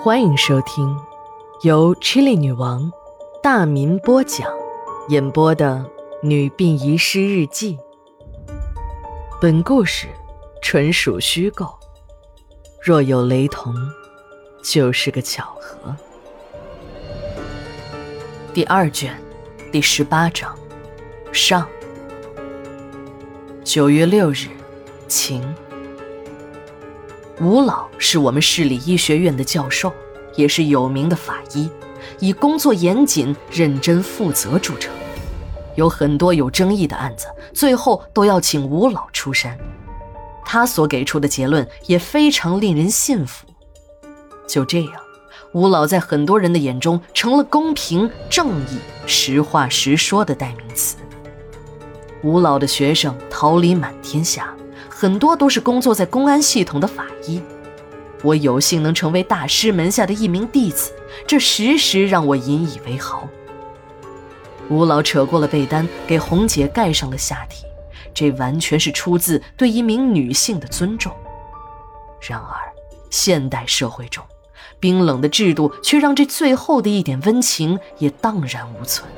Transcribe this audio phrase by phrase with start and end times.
[0.00, 0.96] 欢迎收听
[1.62, 2.90] 由 Chili 女王
[3.42, 4.48] 大民播讲、
[5.08, 5.84] 演播的
[6.26, 7.76] 《女病遗失日记》。
[9.40, 10.06] 本故事
[10.62, 11.66] 纯属虚构，
[12.80, 13.74] 若有雷同，
[14.62, 15.96] 就是个巧合。
[18.54, 19.20] 第二卷
[19.72, 20.56] 第十八章
[21.32, 21.66] 上。
[23.64, 24.46] 九月六日，
[25.08, 25.42] 晴。
[27.40, 29.92] 吴老是我们市里医学院的教授，
[30.34, 31.70] 也是有名的法医，
[32.18, 34.92] 以工作严谨、认真负责著称。
[35.76, 39.56] 有很多有争议的案子，最后都要请吴老出山。
[40.44, 43.46] 他所给出的结论也非常令人信服。
[44.48, 44.92] 就这样，
[45.52, 50.96] 吴老在很多人的眼中成了公平、正义、实话实说的代名词。
[52.24, 54.52] 吴老的学生桃李满天下。
[55.00, 57.40] 很多都是工作在公安系统的法医，
[58.24, 60.90] 我有幸能成为大师门下的一名弟子，
[61.24, 63.22] 这时时让我引以为豪。
[64.68, 67.64] 吴老扯过了被单，给红姐盖上了下体，
[68.12, 71.12] 这完全是出自对一名女性的尊重。
[72.20, 72.58] 然而，
[73.08, 74.24] 现代社会中，
[74.80, 79.08] 冰冷的制度却让这最后的一点温情也荡然无存。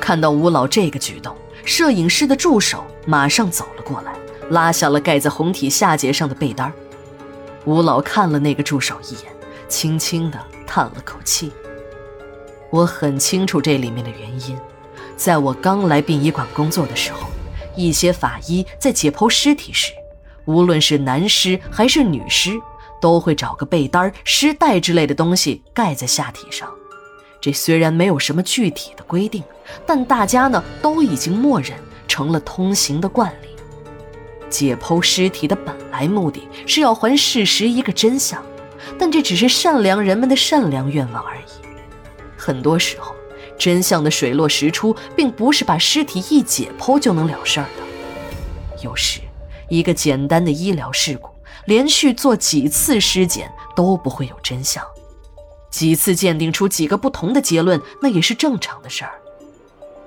[0.00, 4.12] 看到吴老这个举动，摄影师的助手马上走了过来。
[4.52, 6.70] 拉下了盖在红体下节上的被单
[7.64, 9.32] 吴老看了那个助手一眼，
[9.66, 11.50] 轻轻地叹了口气。
[12.70, 14.58] 我很清楚这里面的原因，
[15.16, 17.28] 在我刚来殡仪馆工作的时候，
[17.74, 19.90] 一些法医在解剖尸体时，
[20.44, 22.50] 无论是男尸还是女尸，
[23.00, 26.68] 都会找个被单尸袋之类的东西盖在下体上。
[27.40, 29.42] 这虽然没有什么具体的规定，
[29.86, 31.72] 但大家呢都已经默认
[32.06, 33.51] 成了通行的惯例。
[34.52, 38.44] 解剖尸体的本来目的是要还事实一个真相，
[38.98, 41.40] 但这只是善良人们的善良愿望而已。
[42.36, 43.14] 很多时候，
[43.58, 48.82] 真相的水落石出，并不是把尸体一解剖就能了事儿的。
[48.82, 49.20] 有时，
[49.70, 51.30] 一个简单的医疗事故，
[51.64, 54.84] 连续做几次尸检都不会有真相，
[55.70, 59.12] 几次鉴定出几个不同的结论，那也是正常的事儿。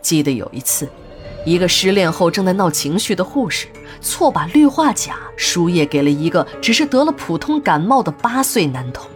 [0.00, 0.88] 记得有一次。
[1.44, 3.66] 一个失恋后正在闹情绪的护士，
[4.02, 9.08] 错把氯化钾输液给了一个只是得了普通感冒的八岁男童。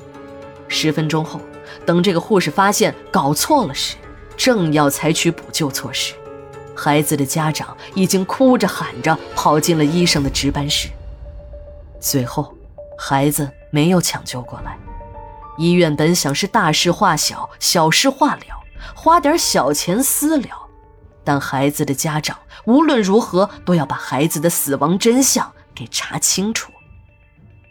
[0.68, 1.40] 十分钟后，
[1.84, 3.96] 等这个护士发现搞错了时，
[4.36, 6.14] 正要采取补救措施，
[6.74, 10.88] 孩子的家长已经哭着喊着跑进了医生的值班室。
[12.00, 12.54] 最后，
[12.98, 14.76] 孩子没有抢救过来。
[15.58, 18.42] 医院本想是大事化小，小事化了，
[18.94, 20.65] 花点小钱私了。
[21.26, 26.70] 但孩子的家长无论如何都要把孩子的死亡真相给查清楚，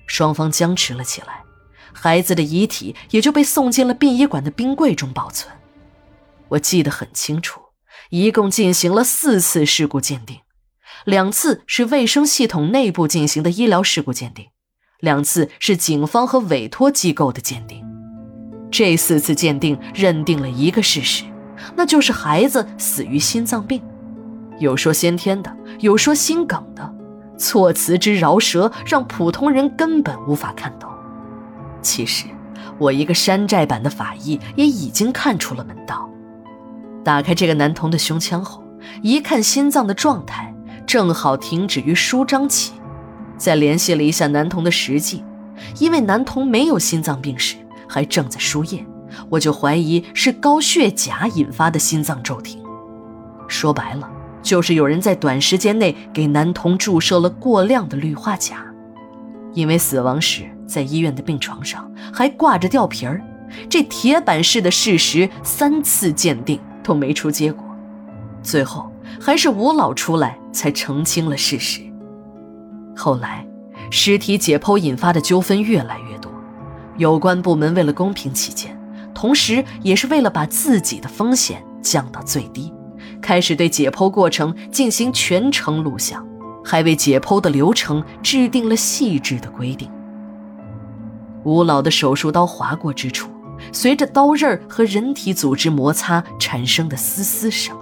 [0.06, 1.44] 双方僵持了起来，
[1.94, 5.56] 孩子的遗体也就被送进了殡仪馆的冰柜中保存。
[6.50, 7.62] 我记得很清楚，
[8.10, 10.42] 一共进行了四次事故鉴定，
[11.06, 14.48] 两次是卫生系统内部进行的医疗事故鉴定，
[15.00, 17.82] 两次是警方和委托机构的鉴定。
[18.70, 21.24] 这四次鉴定认定了一个事实。
[21.76, 23.82] 那就是孩子死于心脏病，
[24.60, 26.94] 有说先天的，有说心梗的，
[27.38, 30.90] 措辞之饶舌让普通人根本无法看懂。
[31.82, 32.26] 其实，
[32.78, 36.10] 我一个山寨版的法医也已经看出了门道。
[37.04, 38.64] 打开这个男童的胸腔后，
[39.02, 40.54] 一看心脏的状态
[40.86, 42.74] 正好停止于舒张期，
[43.38, 45.24] 再联系了一下男童的实际，
[45.80, 47.56] 因为男童没有心脏病史，
[47.88, 48.86] 还正在输液。
[49.30, 52.62] 我就怀疑是高血钾引发的心脏骤停，
[53.48, 54.10] 说白了
[54.42, 58.64] 就是有人在短时间内给男童注射了过量的氯化钾。
[59.54, 63.22] 因为死亡时在医院的病床上还挂着吊瓶儿，
[63.70, 67.64] 这铁板式的事实三次鉴定都没出结果，
[68.44, 71.82] 最后还是吴老出来才澄清了事实。
[72.96, 73.48] 后来，
[73.90, 76.32] 尸体解剖引发的纠纷越来越多，
[76.98, 78.78] 有关部门为了公平起见。
[79.16, 82.72] 同时，也是为了把自己的风险降到最低，
[83.22, 86.24] 开始对解剖过程进行全程录像，
[86.64, 89.90] 还为解剖的流程制定了细致的规定。
[91.46, 93.32] 吴老的手术刀划过之处，
[93.72, 97.76] 随着刀刃和人体组织摩擦产生的嘶嘶声，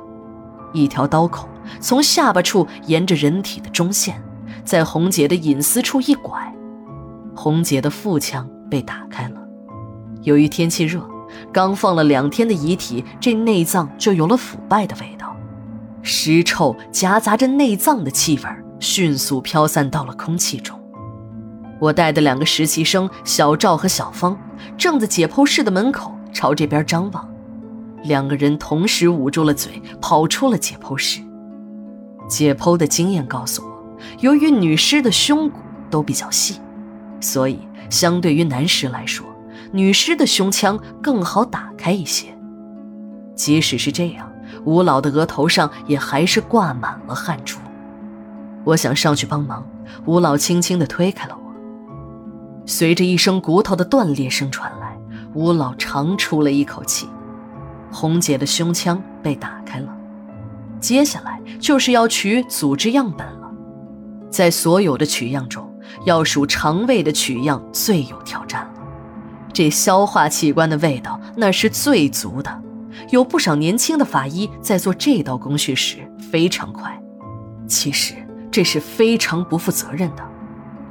[0.71, 4.21] 一条刀口从下巴处沿着人体的中线，
[4.63, 6.53] 在红姐的隐私处一拐，
[7.35, 9.41] 红姐的腹腔被打开了。
[10.21, 11.03] 由于天气热。
[11.51, 15.35] 刚放了两天的遗体，这内脏就有了腐败的味道，
[16.01, 18.43] 尸臭夹杂着内脏的气味，
[18.79, 20.79] 迅速飘散到了空气中。
[21.79, 24.37] 我带的两个实习生小赵和小芳，
[24.77, 27.29] 正在解剖室的门口朝这边张望。
[28.03, 31.21] 两个人同时捂住了嘴，跑出了解剖室。
[32.27, 35.59] 解剖的经验告诉我，由于女尸的胸骨
[35.89, 36.59] 都比较细，
[37.19, 37.59] 所以
[37.89, 39.25] 相对于男尸来说，
[39.73, 42.27] 女尸的胸腔更好打开一些。
[43.35, 44.31] 即使是这样，
[44.63, 47.57] 吴老的额头上也还是挂满了汗珠。
[48.63, 49.67] 我想上去帮忙，
[50.05, 51.43] 吴老轻轻地推开了我。
[52.65, 54.95] 随着一声骨头的断裂声传来，
[55.33, 57.09] 吴老长出了一口气。
[57.91, 59.89] 红姐的胸腔被打开了，
[60.79, 63.51] 接下来就是要取组织样本了。
[64.29, 65.67] 在所有的取样中，
[66.05, 68.72] 要数肠胃的取样最有挑战了。
[69.53, 72.61] 这消化器官的味道那是最足的。
[73.11, 75.97] 有不少年轻的法医在做这道工序时
[76.31, 76.99] 非常快，
[77.67, 78.15] 其实
[78.51, 80.23] 这是非常不负责任的。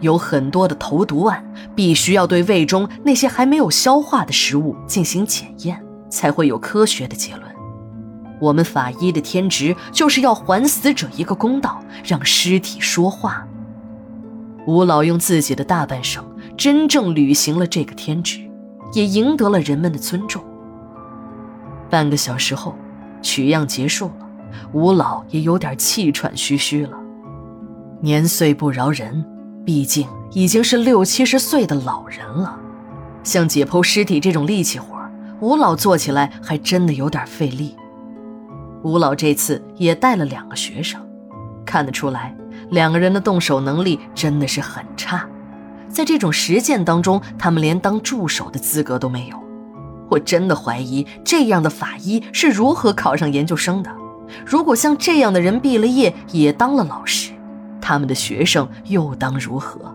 [0.00, 1.44] 有很多的投毒案
[1.74, 5.82] 必须要对胃中那些还没有消化的食物进行检验。
[6.12, 7.44] 才会有科学的结论。
[8.38, 13.48] 我们法医的天职就是要还死者一个公道，让尸体说话。
[14.66, 16.22] 吴老用自己的大半生，
[16.54, 18.46] 真正履行了这个天职，
[18.92, 20.42] 也赢得了人们的尊重。
[21.90, 22.74] 半个小时后，
[23.20, 24.26] 取样结束了，
[24.72, 26.96] 吴老也有点气喘吁吁了。
[28.00, 29.24] 年岁不饶人，
[29.64, 32.58] 毕竟已经是六七十岁的老人了，
[33.22, 34.96] 像解剖尸体这种力气活。
[35.40, 37.76] 吴老做起来还真的有点费力。
[38.84, 41.00] 吴老这次也带了两个学生，
[41.64, 42.34] 看得出来，
[42.70, 45.28] 两个人的动手能力真的是很差。
[45.92, 49.36] 在这种实践当中，他们连当助手的资格都没有。
[50.10, 53.90] 我真的怀疑这样的法医是如何考上研究生的。
[54.44, 57.32] 如果像这样的人毕了业也当了老师，
[57.80, 59.94] 他们的学生又当如何？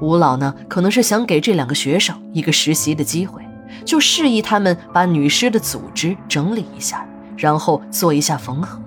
[0.00, 3.42] 吴老呢，可能是想给这两个学生一个实习的机会。
[3.84, 7.06] 就示意他们把女尸的组织整理一下，
[7.36, 8.80] 然后做一下缝合。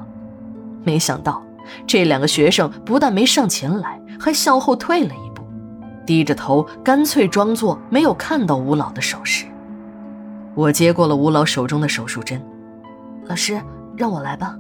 [0.83, 1.43] 没想到
[1.85, 5.26] 这两个学生不但没上前来，还向后退了一，
[6.07, 9.45] 低着头，干脆装作没有看到吴老的手势。
[10.55, 12.41] 我接过了吴老手中的手术针，
[13.25, 13.61] 老师
[13.95, 14.57] 让我来吧。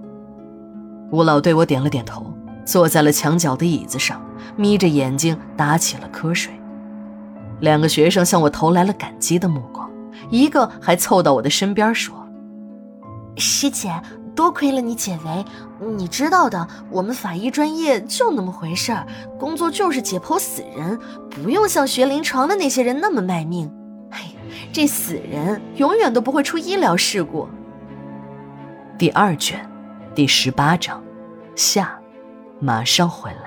[1.09, 2.31] 吴老对我点了点头，
[2.65, 4.21] 坐在了墙角的椅子上，
[4.57, 6.53] 眯着眼睛打起了瞌睡。
[7.61, 9.89] 两个学生向我投来了感激的目光。
[10.29, 12.13] 一个还凑到我的身边说
[13.37, 13.89] ：“师姐，
[14.37, 15.43] 多亏了你解围。
[15.97, 19.07] 你知道的，我们法医专业就那么回事儿，
[19.39, 20.97] 工作就是解剖死人，
[21.31, 23.69] 不用像学临床的那些人那么卖命。
[24.11, 24.27] 哎呀，
[24.71, 27.47] 这死人永远都不会出医疗事故。”
[28.97, 29.67] 第二卷，
[30.13, 31.03] 第十八章，
[31.55, 31.99] 下，
[32.59, 33.46] 马上回来。